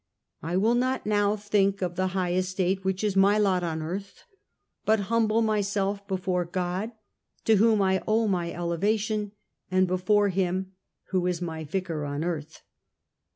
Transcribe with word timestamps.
I 0.41 0.57
will 0.57 0.73
not 0.73 1.05
now 1.05 1.35
think 1.35 1.83
of 1.83 1.95
the 1.95 2.07
high 2.17 2.33
estate 2.33 2.83
which 2.83 3.03
is 3.03 3.15
my 3.15 3.37
lot 3.37 3.63
on 3.63 3.83
earth, 3.83 4.23
but 4.83 5.01
humble 5.11 5.43
myself 5.43 6.07
before 6.07 6.43
God 6.43 6.93
to 7.45 7.57
whom 7.57 7.83
I 7.83 8.01
owe 8.07 8.27
my 8.27 8.51
elevation 8.51 9.33
and 9.69 9.85
before 9.87 10.29
him 10.29 10.71
who 11.11 11.27
is 11.27 11.37
his 11.37 11.69
Vicar 11.69 12.03
on 12.03 12.23
earth." 12.23 12.63